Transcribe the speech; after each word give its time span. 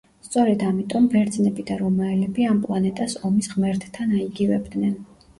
სწორედ 0.27 0.63
ამიტომ, 0.67 1.09
ბერძნები 1.15 1.65
და 1.67 1.75
რომაელები 1.81 2.45
ამ 2.51 2.61
პლანეტას 2.63 3.13
ომის 3.29 3.51
ღმერთთან 3.57 4.15
აიგივებდნენ. 4.21 4.97